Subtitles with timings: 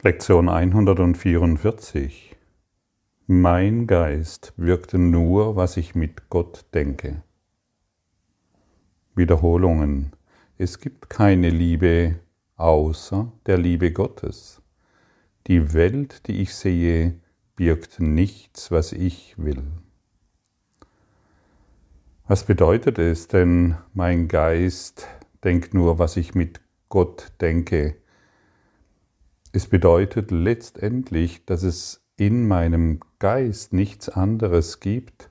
[0.00, 2.36] Lektion 144
[3.26, 7.24] Mein Geist wirkt nur, was ich mit Gott denke.
[9.16, 10.12] Wiederholungen.
[10.56, 12.20] Es gibt keine Liebe
[12.54, 14.62] außer der Liebe Gottes.
[15.48, 17.18] Die Welt, die ich sehe,
[17.56, 19.64] birgt nichts, was ich will.
[22.28, 25.08] Was bedeutet es denn, mein Geist
[25.42, 27.96] denkt nur, was ich mit Gott denke?
[29.52, 35.30] Es bedeutet letztendlich, dass es in meinem Geist nichts anderes gibt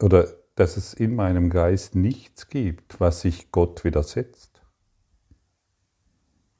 [0.00, 4.60] oder dass es in meinem Geist nichts gibt, was sich Gott widersetzt.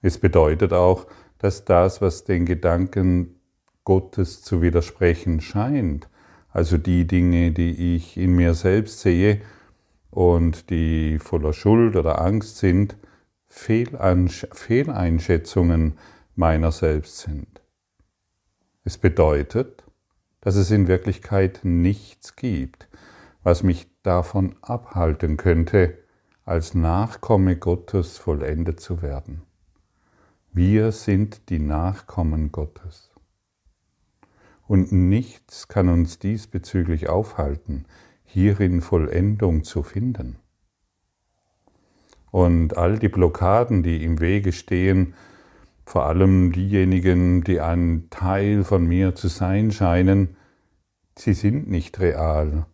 [0.03, 3.41] Es bedeutet auch, dass das, was den Gedanken
[3.83, 6.09] Gottes zu widersprechen scheint,
[6.51, 9.41] also die Dinge, die ich in mir selbst sehe
[10.11, 12.97] und die voller Schuld oder Angst sind,
[13.49, 15.99] Fehleinschätzungen
[16.39, 17.61] meiner selbst sind.
[18.85, 19.85] Es bedeutet,
[20.41, 22.89] dass es in Wirklichkeit nichts gibt,
[23.43, 25.99] was mich davon abhalten könnte,
[26.45, 29.43] als Nachkomme Gottes vollendet zu werden.
[30.53, 33.11] Wir sind die Nachkommen Gottes.
[34.69, 37.85] Und nichts kann uns diesbezüglich aufhalten,
[38.23, 40.39] hierin Vollendung zu finden.
[42.31, 45.15] Und all die Blockaden, die im Wege stehen,
[45.89, 50.37] vor allem diejenigen, die ein Teil von mir zu sein scheinen,
[51.17, 52.67] sie sind nicht real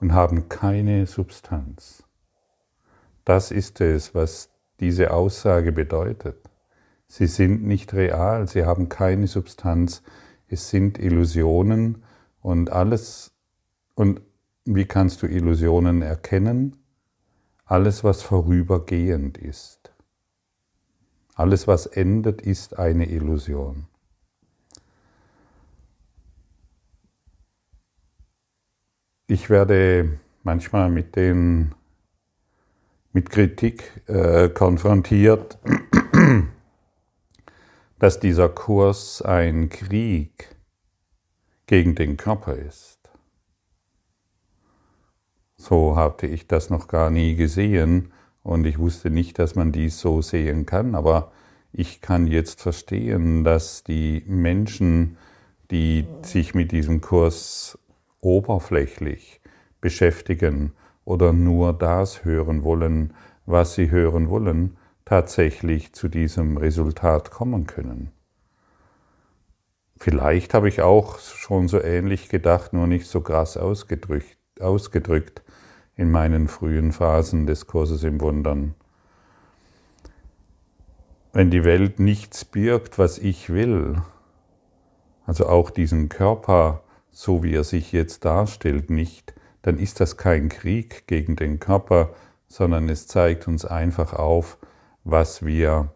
[0.00, 2.04] und haben keine Substanz.
[3.24, 4.50] Das ist es, was
[4.80, 6.36] diese Aussage bedeutet.
[7.08, 10.02] Sie sind nicht real, sie haben keine Substanz,
[10.46, 12.02] es sind Illusionen
[12.42, 13.32] und alles,
[13.94, 14.20] und
[14.66, 16.76] wie kannst du Illusionen erkennen?
[17.64, 19.91] Alles, was vorübergehend ist.
[21.34, 23.86] Alles, was endet, ist eine Illusion.
[29.26, 31.74] Ich werde manchmal mit, den,
[33.12, 35.58] mit Kritik äh, konfrontiert,
[37.98, 40.54] dass dieser Kurs ein Krieg
[41.66, 42.98] gegen den Körper ist.
[45.56, 50.00] So hatte ich das noch gar nie gesehen und ich wusste nicht, dass man dies
[50.00, 51.32] so sehen kann, aber
[51.72, 55.16] ich kann jetzt verstehen, dass die Menschen,
[55.70, 57.78] die sich mit diesem Kurs
[58.20, 59.40] oberflächlich
[59.80, 60.72] beschäftigen
[61.04, 63.14] oder nur das hören wollen,
[63.46, 68.12] was sie hören wollen, tatsächlich zu diesem Resultat kommen können.
[69.96, 75.42] Vielleicht habe ich auch schon so ähnlich gedacht, nur nicht so krass ausgedrückt, ausgedrückt
[75.96, 78.74] in meinen frühen Phasen des Kurses im Wundern.
[81.32, 84.02] Wenn die Welt nichts birgt, was ich will,
[85.26, 90.48] also auch diesen Körper, so wie er sich jetzt darstellt, nicht, dann ist das kein
[90.48, 92.10] Krieg gegen den Körper,
[92.48, 94.58] sondern es zeigt uns einfach auf,
[95.04, 95.94] was wir,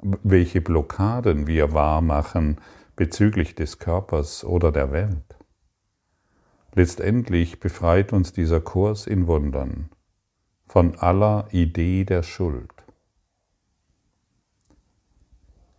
[0.00, 2.58] welche Blockaden wir wahrmachen
[2.94, 5.39] bezüglich des Körpers oder der Welt.
[6.74, 9.90] Letztendlich befreit uns dieser Kurs in Wundern
[10.66, 12.72] von aller Idee der Schuld,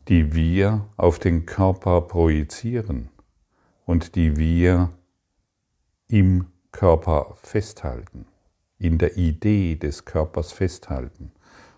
[0.09, 3.09] die wir auf den Körper projizieren
[3.85, 4.89] und die wir
[6.07, 8.25] im Körper festhalten,
[8.77, 11.31] in der Idee des Körpers festhalten.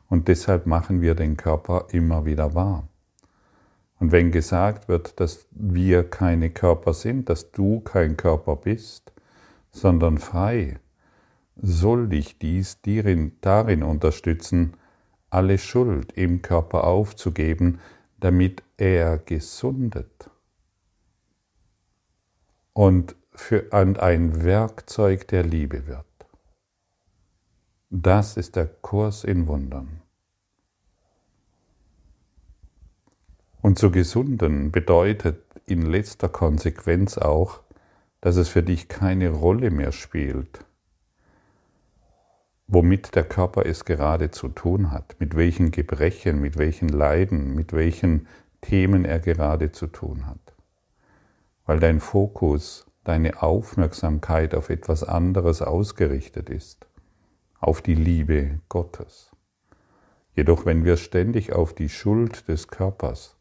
[0.09, 2.87] Und deshalb machen wir den Körper immer wieder wahr.
[4.03, 9.13] Und wenn gesagt wird, dass wir keine Körper sind, dass du kein Körper bist,
[9.71, 10.77] sondern frei,
[11.55, 12.81] soll dich dies
[13.39, 14.73] darin unterstützen,
[15.29, 17.79] alle Schuld im Körper aufzugeben,
[18.19, 20.29] damit er gesundet
[22.73, 26.05] und für ein Werkzeug der Liebe wird.
[27.89, 30.02] Das ist der Kurs in Wundern.
[33.63, 37.61] Und zu gesunden bedeutet in letzter Konsequenz auch,
[38.19, 40.65] dass es für dich keine Rolle mehr spielt,
[42.67, 47.71] womit der Körper es gerade zu tun hat, mit welchen Gebrechen, mit welchen Leiden, mit
[47.71, 48.27] welchen
[48.59, 50.53] Themen er gerade zu tun hat.
[51.65, 56.85] Weil dein Fokus, deine Aufmerksamkeit auf etwas anderes ausgerichtet ist,
[57.61, 59.31] auf die Liebe Gottes.
[60.35, 63.37] Jedoch wenn wir ständig auf die Schuld des Körpers,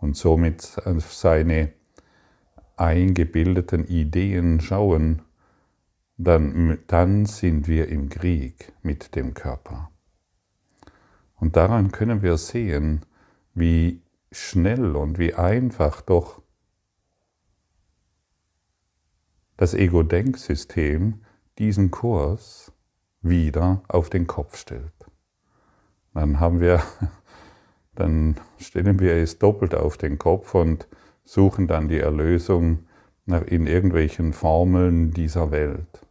[0.00, 1.72] und somit auf seine
[2.76, 5.22] eingebildeten Ideen schauen,
[6.16, 9.90] dann, dann sind wir im Krieg mit dem Körper.
[11.36, 13.06] Und daran können wir sehen,
[13.54, 16.42] wie schnell und wie einfach doch
[19.56, 21.22] das Ego-Denksystem
[21.58, 22.72] diesen Kurs
[23.22, 24.92] wieder auf den Kopf stellt.
[26.14, 26.82] Dann haben wir,
[27.94, 30.88] dann stellen wir es doppelt auf den Kopf und
[31.24, 32.80] suchen dann die Erlösung
[33.46, 36.06] in irgendwelchen Formeln dieser Welt.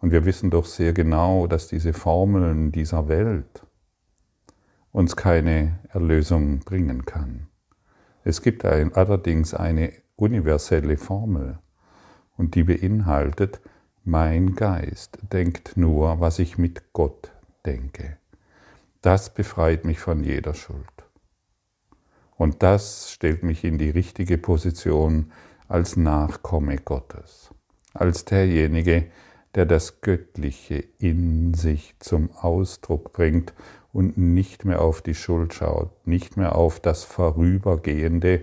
[0.00, 3.66] Und wir wissen doch sehr genau, dass diese Formeln dieser Welt
[4.92, 7.48] uns keine Erlösung bringen kann.
[8.24, 11.58] Es gibt ein, allerdings eine universelle Formel
[12.36, 13.60] und die beinhaltet,
[14.04, 17.32] mein Geist denkt nur, was ich mit Gott
[17.66, 18.19] denke.
[19.02, 20.84] Das befreit mich von jeder Schuld.
[22.36, 25.32] Und das stellt mich in die richtige Position
[25.68, 27.50] als Nachkomme Gottes,
[27.94, 29.06] als derjenige,
[29.54, 33.54] der das Göttliche in sich zum Ausdruck bringt
[33.92, 38.42] und nicht mehr auf die Schuld schaut, nicht mehr auf das Vorübergehende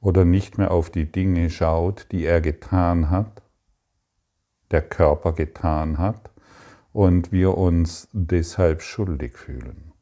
[0.00, 3.42] oder nicht mehr auf die Dinge schaut, die er getan hat,
[4.70, 6.31] der Körper getan hat
[6.92, 9.92] und wir uns deshalb schuldig fühlen.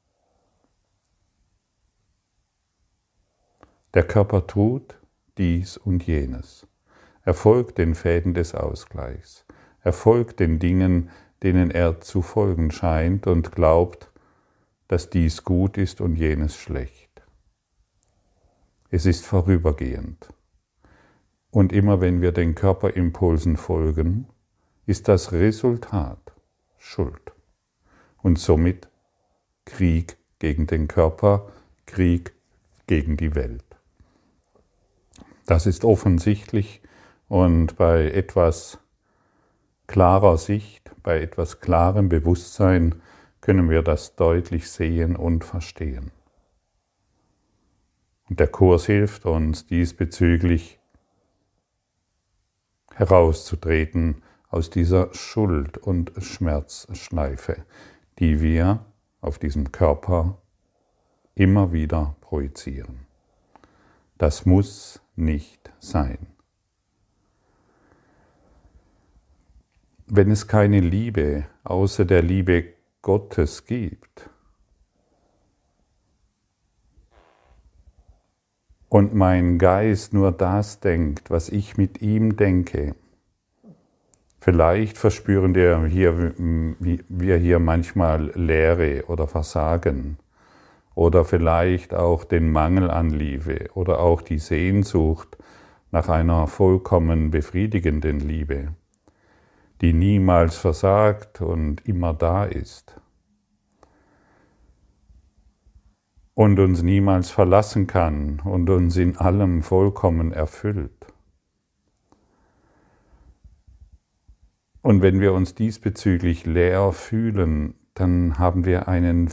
[3.94, 4.98] Der Körper tut
[5.38, 6.66] dies und jenes.
[7.22, 9.44] Er folgt den Fäden des Ausgleichs.
[9.82, 11.10] Er folgt den Dingen,
[11.42, 14.10] denen er zu folgen scheint und glaubt,
[14.88, 17.22] dass dies gut ist und jenes schlecht.
[18.90, 20.28] Es ist vorübergehend.
[21.50, 24.26] Und immer wenn wir den Körperimpulsen folgen,
[24.86, 26.29] ist das Resultat
[26.80, 27.32] Schuld
[28.22, 28.88] und somit
[29.66, 31.52] Krieg gegen den Körper,
[31.86, 32.34] Krieg
[32.86, 33.64] gegen die Welt.
[35.46, 36.80] Das ist offensichtlich
[37.28, 38.78] und bei etwas
[39.86, 43.02] klarer Sicht, bei etwas klarem Bewusstsein
[43.40, 46.10] können wir das deutlich sehen und verstehen.
[48.28, 50.78] Und der Kurs hilft uns diesbezüglich
[52.94, 57.64] herauszutreten aus dieser Schuld- und Schmerzschleife,
[58.18, 58.84] die wir
[59.20, 60.38] auf diesem Körper
[61.34, 63.06] immer wieder projizieren.
[64.18, 66.26] Das muss nicht sein.
[70.06, 74.28] Wenn es keine Liebe außer der Liebe Gottes gibt
[78.88, 82.96] und mein Geist nur das denkt, was ich mit ihm denke,
[84.40, 90.18] vielleicht verspüren wir hier, wir hier manchmal Leere oder Versagen
[90.94, 95.36] oder vielleicht auch den Mangel an Liebe oder auch die Sehnsucht
[95.90, 98.74] nach einer vollkommen befriedigenden Liebe,
[99.80, 103.00] die niemals versagt und immer da ist
[106.40, 110.99] und uns niemals verlassen kann und uns in allem vollkommen erfüllt.
[114.82, 119.30] Und wenn wir uns diesbezüglich leer fühlen, dann haben wir einen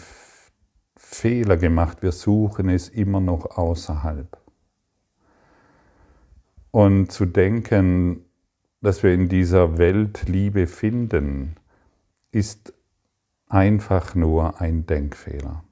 [0.95, 4.37] Fehler gemacht, wir suchen es immer noch außerhalb.
[6.71, 8.25] Und zu denken,
[8.81, 11.55] dass wir in dieser Welt Liebe finden,
[12.31, 12.73] ist
[13.47, 15.63] einfach nur ein Denkfehler.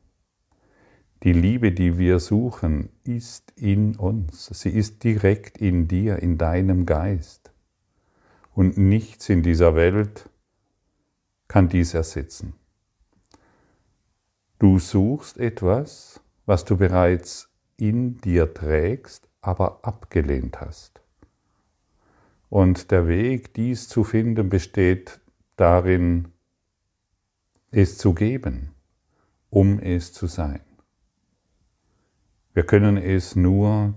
[1.23, 4.45] Die Liebe, die wir suchen, ist in uns.
[4.53, 7.51] Sie ist direkt in dir, in deinem Geist.
[8.55, 10.29] Und nichts in dieser Welt
[11.49, 12.53] kann dies ersetzen.
[14.59, 21.01] Du suchst etwas, was du bereits in dir trägst, aber abgelehnt hast.
[22.47, 25.19] Und der Weg, dies zu finden, besteht
[25.57, 26.29] darin,
[27.71, 28.71] es zu geben,
[29.49, 30.61] um es zu sein.
[32.53, 33.95] Wir können es nur,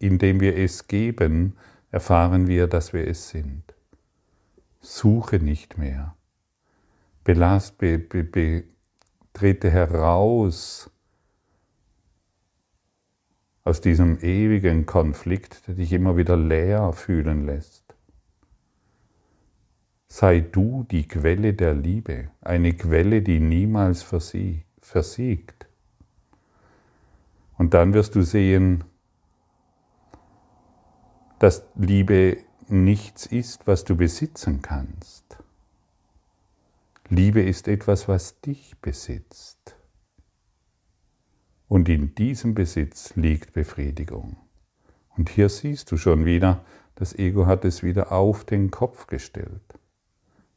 [0.00, 1.56] indem wir es geben,
[1.94, 3.62] erfahren wir, dass wir es sind.
[4.80, 6.16] Suche nicht mehr.
[7.22, 8.64] Belast, be, be, be,
[9.32, 10.90] trete heraus
[13.62, 17.94] aus diesem ewigen Konflikt, der dich immer wieder leer fühlen lässt.
[20.08, 25.68] Sei du die Quelle der Liebe, eine Quelle, die niemals versiegt.
[27.56, 28.82] Und dann wirst du sehen,
[31.44, 35.36] dass Liebe nichts ist, was du besitzen kannst.
[37.10, 39.76] Liebe ist etwas, was dich besitzt.
[41.68, 44.38] Und in diesem Besitz liegt Befriedigung.
[45.18, 49.78] Und hier siehst du schon wieder, das Ego hat es wieder auf den Kopf gestellt.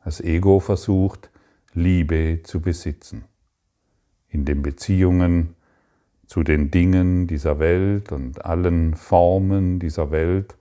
[0.05, 1.29] Das Ego versucht,
[1.73, 3.25] Liebe zu besitzen.
[4.29, 5.53] In den Beziehungen,
[6.27, 10.55] zu den Dingen dieser Welt und allen Formen dieser Welt,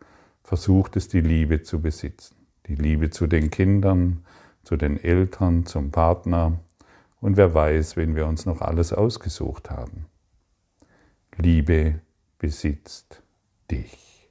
[0.47, 2.37] versucht es die Liebe zu besitzen.
[2.69, 4.25] Die Liebe zu den Kindern,
[4.62, 6.61] zu den Eltern, zum Partner
[7.21, 10.07] und wer weiß, wen wir uns noch alles ausgesucht haben.
[11.37, 12.00] Liebe
[12.38, 13.23] besitzt
[13.73, 14.31] dich.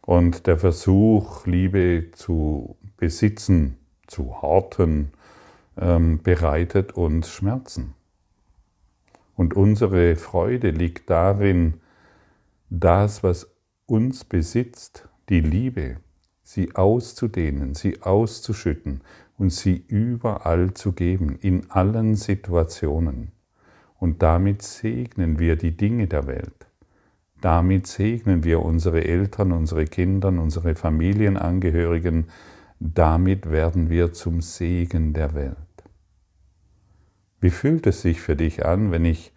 [0.00, 3.76] Und der Versuch, Liebe zu besitzen,
[4.06, 5.12] zu horten,
[5.76, 7.94] ähm, bereitet uns Schmerzen.
[9.36, 11.81] Und unsere Freude liegt darin,
[12.80, 15.98] das, was uns besitzt, die Liebe,
[16.42, 19.02] sie auszudehnen, sie auszuschütten
[19.36, 23.32] und sie überall zu geben, in allen Situationen.
[23.98, 26.66] Und damit segnen wir die Dinge der Welt.
[27.42, 32.28] Damit segnen wir unsere Eltern, unsere Kinder, unsere Familienangehörigen.
[32.80, 35.56] Damit werden wir zum Segen der Welt.
[37.40, 39.32] Wie fühlt es sich für dich an, wenn ich,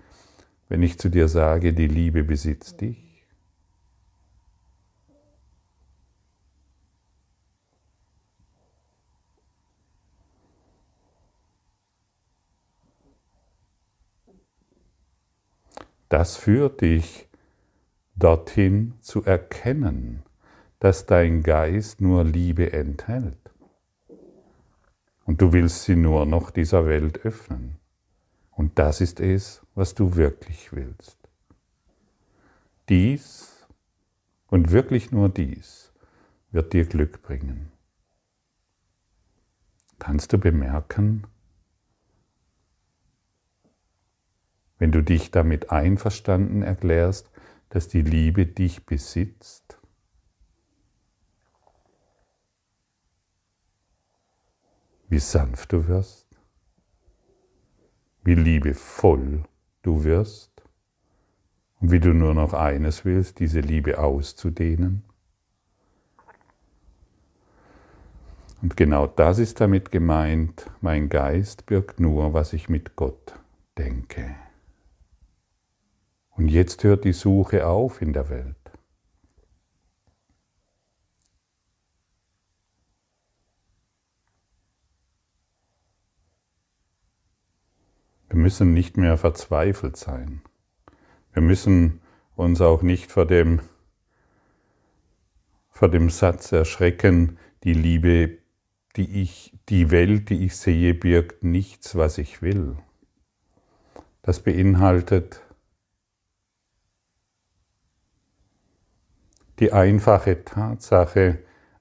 [0.70, 3.05] wenn ich zu dir sage, die Liebe besitzt dich?
[16.10, 17.28] Das führt dich
[18.16, 20.24] dorthin zu erkennen,
[20.80, 23.38] dass dein Geist nur Liebe enthält.
[25.26, 27.78] Und du willst sie nur noch dieser Welt öffnen.
[28.52, 31.18] Und das ist es, was du wirklich willst.
[32.88, 33.68] Dies
[34.48, 35.92] und wirklich nur dies
[36.52, 37.72] wird dir Glück bringen.
[39.98, 41.26] Kannst du bemerken,
[44.78, 47.32] wenn du dich damit einverstanden erklärst,
[47.70, 49.80] dass die Liebe dich besitzt?
[55.08, 56.26] Wie sanft du wirst?
[58.26, 59.44] wie liebevoll
[59.84, 60.52] du wirst
[61.80, 65.04] und wie du nur noch eines willst, diese Liebe auszudehnen.
[68.64, 73.38] Und genau das ist damit gemeint, mein Geist birgt nur, was ich mit Gott
[73.78, 74.36] denke.
[76.36, 78.56] Und jetzt hört die Suche auf in der Welt.
[88.28, 90.42] Wir müssen nicht mehr verzweifelt sein.
[91.32, 92.02] Wir müssen
[92.36, 93.62] uns auch nicht vor dem,
[95.70, 98.40] vor dem Satz erschrecken, die Liebe,
[98.98, 102.76] die ich, die Welt, die ich sehe, birgt nichts, was ich will.
[104.22, 105.45] Das beinhaltet
[109.60, 111.40] die einfache Tatsache,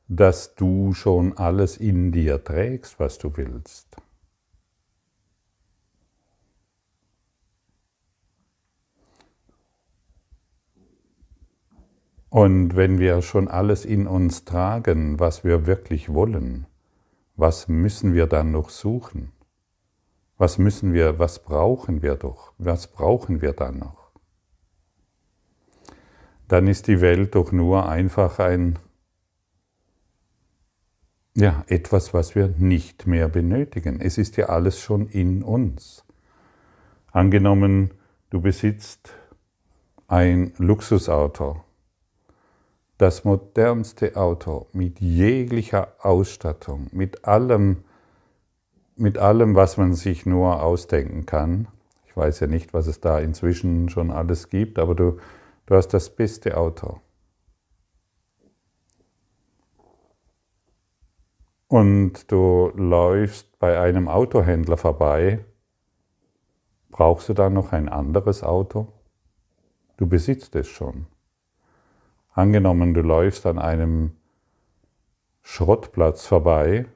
[0.09, 3.97] dass du schon alles in dir trägst, was du willst.
[12.29, 16.67] Und wenn wir schon alles in uns tragen, was wir wirklich wollen,
[17.37, 19.31] was müssen wir dann noch suchen?
[20.37, 22.53] Was müssen wir, was brauchen wir doch?
[22.59, 24.04] Was brauchen wir dann noch?
[26.49, 28.79] Dann ist die Welt doch nur einfach ein,
[31.35, 34.01] ja, etwas, was wir nicht mehr benötigen.
[34.01, 36.05] Es ist ja alles schon in uns.
[37.11, 37.91] Angenommen,
[38.31, 39.15] du besitzt
[40.07, 41.65] ein Luxusauto
[42.99, 47.85] das modernste Auto mit jeglicher Ausstattung, mit allem,
[48.97, 51.69] mit allem, was man sich nur ausdenken kann.
[52.07, 55.19] Ich weiß ja nicht, was es da inzwischen schon alles gibt, aber du,
[55.67, 57.01] du hast das beste Auto.
[61.69, 65.45] Und du läufst bei einem Autohändler vorbei,
[66.91, 68.93] brauchst du dann noch ein anderes Auto?
[69.97, 71.07] Du besitzt es schon.
[72.33, 74.17] Angenommen, du läufst an einem
[75.43, 76.87] Schrottplatz vorbei,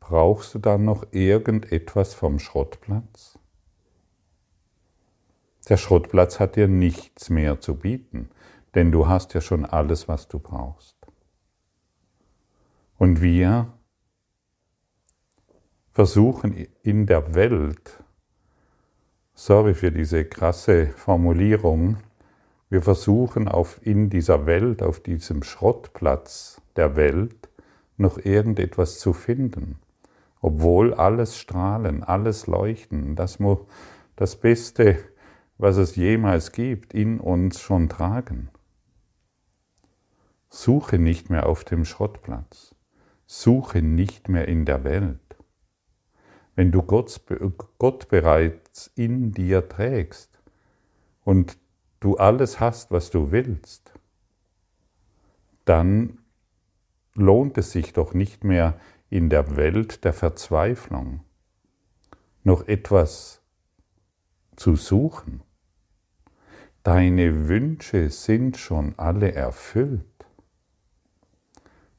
[0.00, 3.38] brauchst du dann noch irgendetwas vom Schrottplatz?
[5.68, 8.28] Der Schrottplatz hat dir nichts mehr zu bieten,
[8.74, 10.96] denn du hast ja schon alles, was du brauchst.
[12.98, 13.72] Und wir
[15.90, 18.02] versuchen in der Welt,
[19.34, 21.98] sorry für diese krasse Formulierung,
[22.68, 27.48] wir versuchen auf, in dieser Welt, auf diesem Schrottplatz der Welt,
[27.96, 29.78] noch irgendetwas zu finden,
[30.40, 33.38] obwohl alles strahlen, alles leuchten, das,
[34.16, 34.98] das Beste,
[35.58, 38.50] was es jemals gibt, in uns schon tragen.
[40.48, 42.74] Suche nicht mehr auf dem Schrottplatz,
[43.26, 45.18] suche nicht mehr in der Welt.
[46.54, 47.20] wenn du Gott,
[47.78, 50.38] Gott bereits in dir trägst
[51.24, 51.58] und
[52.00, 53.92] du alles hast, was du willst,
[55.64, 56.18] dann
[57.14, 58.78] lohnt es sich doch nicht mehr
[59.10, 61.20] in der Welt der Verzweiflung
[62.42, 63.40] noch etwas
[64.56, 65.42] zu suchen.
[66.82, 70.04] Deine Wünsche sind schon alle erfüllt.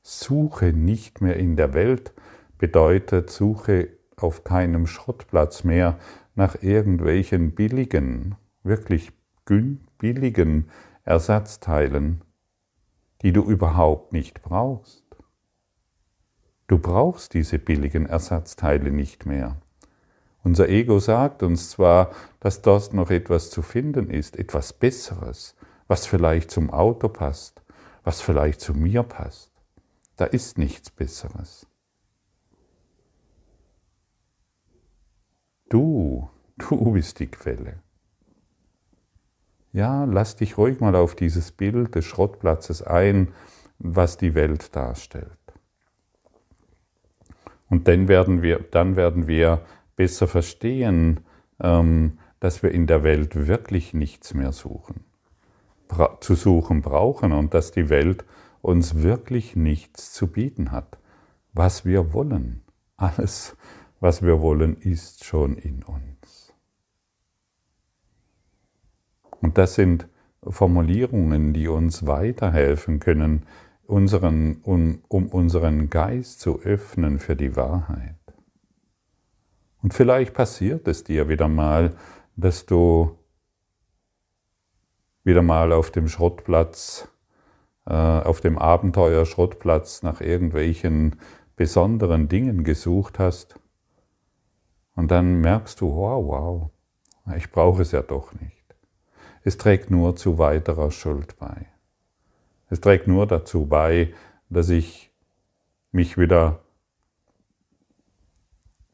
[0.04, 2.14] Suche nicht mehr in der Welt
[2.58, 5.98] bedeutet, suche auf keinem Schrottplatz mehr
[6.36, 9.12] nach irgendwelchen billigen, wirklich
[9.98, 10.70] billigen
[11.04, 12.22] Ersatzteilen,
[13.22, 15.04] die du überhaupt nicht brauchst.
[16.68, 19.58] Du brauchst diese billigen Ersatzteile nicht mehr.
[20.46, 25.56] Unser Ego sagt uns zwar, dass dort noch etwas zu finden ist, etwas Besseres,
[25.88, 27.64] was vielleicht zum Auto passt,
[28.04, 29.52] was vielleicht zu mir passt.
[30.18, 31.66] Da ist nichts Besseres.
[35.68, 37.82] Du, du bist die Quelle.
[39.74, 43.34] Ja, lass dich ruhig mal auf dieses Bild des Schrottplatzes ein,
[43.80, 45.32] was die Welt darstellt.
[47.68, 51.22] Und dann werden wir, dann werden wir besser verstehen,
[51.62, 55.04] ähm, dass wir in der Welt wirklich nichts mehr suchen,
[56.20, 58.26] zu suchen brauchen und dass die Welt
[58.62, 60.98] uns wirklich nichts zu bieten hat.
[61.54, 62.64] Was wir wollen,
[62.98, 63.56] alles,
[64.00, 66.54] was wir wollen, ist schon in uns.
[69.42, 70.08] Und das sind
[70.42, 73.46] Formulierungen, die uns weiterhelfen können,
[73.86, 78.16] unseren, um, um unseren Geist zu öffnen für die Wahrheit.
[79.86, 81.96] Und vielleicht passiert es dir wieder mal,
[82.36, 83.20] dass du
[85.24, 87.08] wieder mal auf dem Schrottplatz,
[87.86, 91.18] äh, auf dem Abenteuer-Schrottplatz nach irgendwelchen
[91.56, 93.60] besonderen Dingen gesucht hast.
[94.96, 98.66] Und dann merkst du, wow, wow, ich brauche es ja doch nicht.
[99.44, 101.68] Es trägt nur zu weiterer Schuld bei.
[102.72, 104.16] Es trägt nur dazu bei,
[104.50, 105.12] dass ich
[105.92, 106.65] mich wieder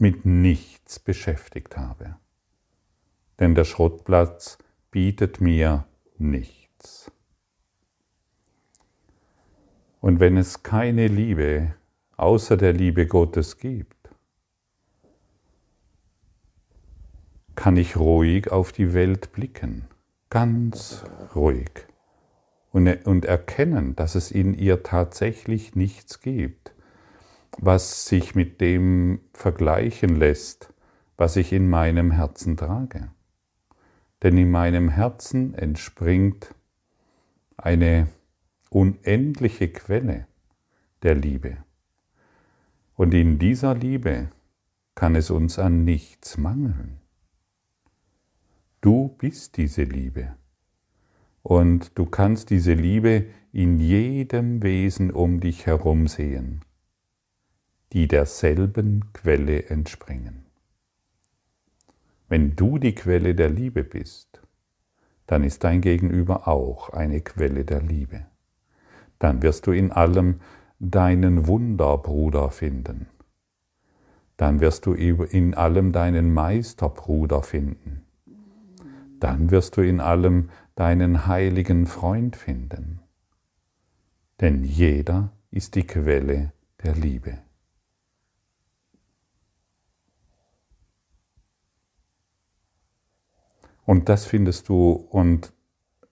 [0.01, 2.17] mit nichts beschäftigt habe.
[3.39, 4.57] Denn der Schrottplatz
[4.89, 5.85] bietet mir
[6.17, 7.11] nichts.
[9.99, 11.75] Und wenn es keine Liebe
[12.17, 14.09] außer der Liebe Gottes gibt,
[17.55, 19.85] kann ich ruhig auf die Welt blicken,
[20.29, 21.03] ganz
[21.35, 21.69] ruhig,
[22.71, 26.70] und, erkennen, dass es in ihr tatsächlich nichts gibt,
[27.57, 30.73] was sich mit dem vergleichen lässt,
[31.17, 33.11] was ich in meinem Herzen trage.
[34.23, 36.53] Denn in meinem Herzen entspringt
[37.57, 38.07] eine
[38.69, 40.27] unendliche Quelle
[41.03, 41.57] der Liebe.
[42.95, 44.29] Und in dieser Liebe
[44.95, 46.99] kann es uns an nichts mangeln.
[48.79, 50.35] Du bist diese Liebe.
[51.43, 56.61] Und du kannst diese Liebe in jedem Wesen um dich herum sehen
[57.93, 60.45] die derselben Quelle entspringen.
[62.29, 64.41] Wenn du die Quelle der Liebe bist,
[65.27, 68.25] dann ist dein Gegenüber auch eine Quelle der Liebe.
[69.19, 70.39] Dann wirst du in allem
[70.79, 73.07] deinen Wunderbruder finden.
[74.37, 78.03] Dann wirst du in allem deinen Meisterbruder finden.
[79.19, 83.01] Dann wirst du in allem deinen heiligen Freund finden.
[84.39, 87.37] Denn jeder ist die Quelle der Liebe.
[93.85, 95.53] Und das findest du, und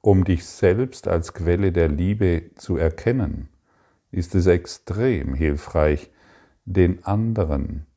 [0.01, 3.49] um dich selbst als Quelle der Liebe zu erkennen,
[4.11, 6.09] ist es extrem hilfreich,
[6.65, 7.87] den anderen,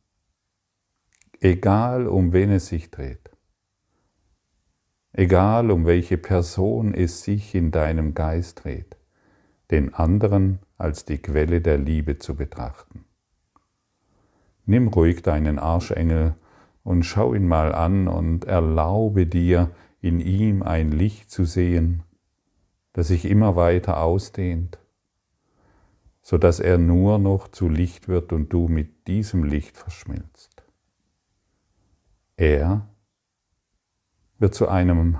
[1.40, 3.30] egal um wen es sich dreht,
[5.12, 8.96] egal um welche Person es sich in deinem Geist dreht,
[9.70, 13.04] den anderen als die Quelle der Liebe zu betrachten.
[14.64, 16.34] Nimm ruhig deinen Arschengel
[16.84, 22.02] und schau ihn mal an und erlaube dir, in ihm ein Licht zu sehen,
[22.92, 24.78] das sich immer weiter ausdehnt,
[26.20, 30.64] so dass er nur noch zu Licht wird und du mit diesem Licht verschmilzt.
[32.36, 32.88] Er
[34.38, 35.18] wird zu einem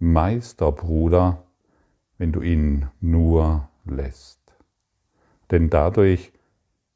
[0.00, 1.44] Meisterbruder,
[2.18, 4.40] wenn du ihn nur lässt.
[5.52, 6.32] Denn dadurch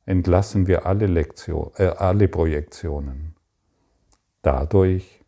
[0.07, 3.34] entlassen wir alle, Lektion, äh, alle Projektionen.
[4.45, 5.25] Dadurch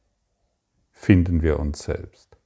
[0.90, 2.36] finden wir uns selbst.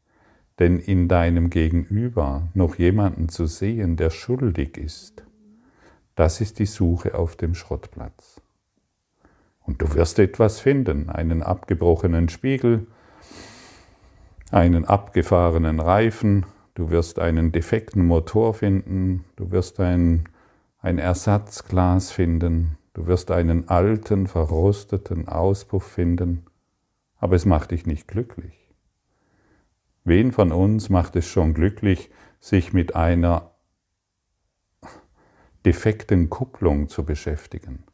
[0.60, 5.24] Denn in deinem Gegenüber noch jemanden zu sehen, der schuldig ist,
[6.14, 8.40] das ist die Suche auf dem Schrottplatz.
[9.62, 12.86] Und du wirst etwas finden, einen abgebrochenen Spiegel,
[14.52, 20.28] einen abgefahrenen Reifen, du wirst einen defekten Motor finden, du wirst ein,
[20.78, 26.46] ein Ersatzglas finden, du wirst einen alten, verrosteten Auspuff finden,
[27.20, 28.74] aber es macht dich nicht glücklich.
[30.04, 33.52] Wen von uns macht es schon glücklich, sich mit einer
[35.66, 37.84] defekten Kupplung zu beschäftigen?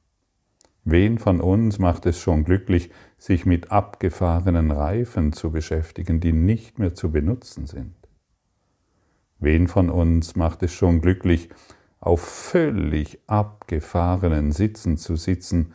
[0.84, 6.78] Wen von uns macht es schon glücklich, sich mit abgefahrenen Reifen zu beschäftigen, die nicht
[6.78, 7.96] mehr zu benutzen sind?
[9.40, 11.50] Wen von uns macht es schon glücklich,
[11.98, 15.74] auf völlig abgefahrenen Sitzen zu sitzen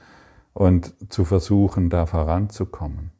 [0.53, 3.11] und zu versuchen, da voranzukommen?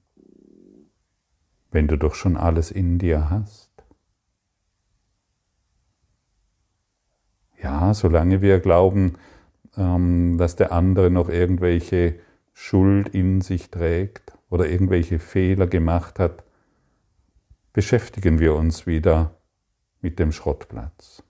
[1.71, 3.71] Wenn du doch schon alles in dir hast.
[7.62, 9.17] Ja, solange wir glauben,
[9.77, 12.19] ähm, dass der andere noch irgendwelche
[12.53, 16.43] Schuld in sich trägt oder irgendwelche Fehler gemacht hat,
[17.73, 19.36] beschäftigen wir uns wieder
[20.01, 21.23] mit dem Schrottplatz.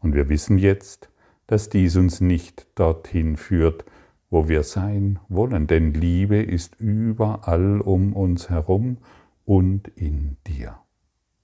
[0.00, 1.10] Und wir wissen jetzt,
[1.46, 3.84] dass dies uns nicht dorthin führt,
[4.32, 8.96] wo wir sein wollen, denn Liebe ist überall um uns herum
[9.44, 10.78] und in dir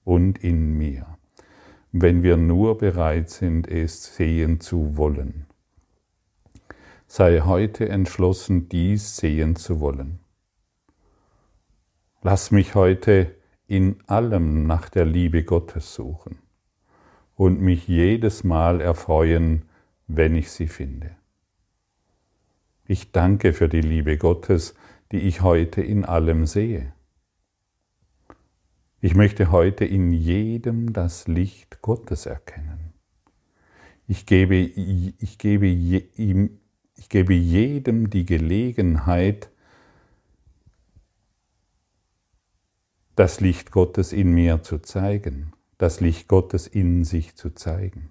[0.03, 1.05] und in mir,
[1.91, 5.45] wenn wir nur bereit sind, es sehen zu wollen.
[7.05, 10.17] Sei heute entschlossen, dies sehen zu wollen.
[12.23, 13.35] Lass mich heute
[13.67, 16.39] in allem nach der Liebe Gottes suchen
[17.35, 19.65] und mich jedes Mal erfreuen,
[20.07, 21.18] wenn ich sie finde.
[22.91, 24.73] Ich danke für die Liebe Gottes,
[25.11, 26.91] die ich heute in allem sehe.
[28.99, 32.93] Ich möchte heute in jedem das Licht Gottes erkennen.
[34.07, 39.51] Ich gebe, ich gebe, ich gebe jedem die Gelegenheit,
[43.15, 48.09] das Licht Gottes in mir zu zeigen, das Licht Gottes in sich zu zeigen.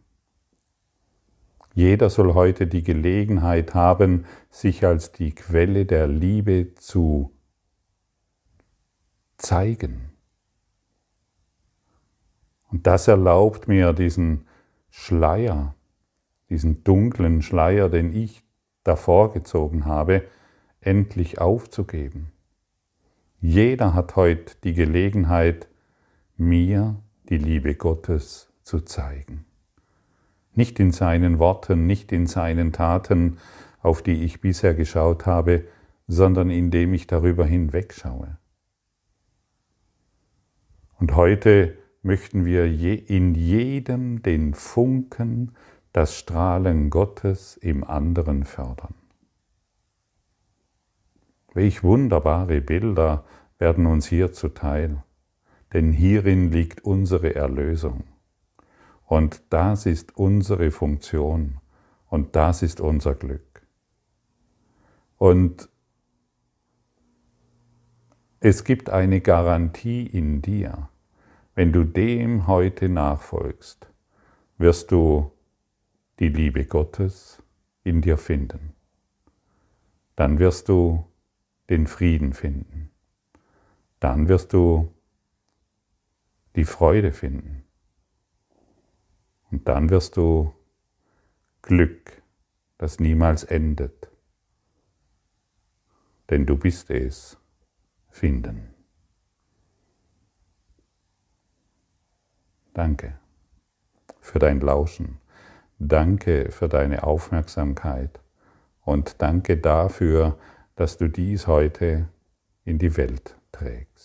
[1.79, 7.33] Jeder soll heute die Gelegenheit haben, sich als die Quelle der Liebe zu
[9.37, 10.09] zeigen
[12.71, 14.47] und das erlaubt mir diesen
[14.91, 15.75] Schleier,
[16.51, 18.43] diesen dunklen Schleier, den ich
[18.85, 20.25] davor gezogen habe,
[20.81, 22.33] endlich aufzugeben.
[23.41, 25.69] Jeder hat heute die Gelegenheit,
[26.37, 29.48] mir die Liebe Gottes zu zeigen.
[30.59, 33.39] Nicht in seinen Worten, nicht in seinen Taten,
[33.81, 35.69] auf die ich bisher geschaut habe,
[36.09, 38.39] sondern indem ich darüber hinwegschaue.
[40.99, 45.53] Und heute möchten wir in jedem den Funken,
[45.93, 48.97] das Strahlen Gottes im anderen fördern.
[51.55, 53.25] Welch wunderbare Bilder
[53.61, 55.05] werden uns hier zuteil,
[55.73, 58.03] denn hierin liegt unsere Erlösung.
[59.09, 61.63] Und das ist unsere Funktion
[62.11, 63.67] und das ist unser Glück.
[65.17, 65.71] Und
[68.41, 70.91] es gibt eine Garantie in dir,
[71.55, 73.89] wenn du dem heute nachfolgst,
[74.59, 75.33] wirst du
[76.19, 77.43] die Liebe Gottes
[77.85, 78.75] in dir finden.
[80.17, 81.07] Dann wirst du
[81.71, 82.91] den Frieden finden.
[84.01, 84.93] Dann wirst du
[86.57, 87.65] die Freude finden.
[89.51, 90.53] Und dann wirst du
[91.63, 92.23] Glück,
[92.77, 94.11] das niemals endet.
[96.31, 97.39] Denn du bist es,
[98.11, 98.75] finden.
[102.75, 103.19] Danke
[104.21, 105.19] für dein Lauschen.
[105.79, 108.21] Danke für deine Aufmerksamkeit.
[108.83, 110.39] Und danke dafür,
[110.77, 112.09] dass du dies heute
[112.65, 113.98] in die Welt trägst.